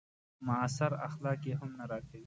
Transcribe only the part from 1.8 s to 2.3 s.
راکوي.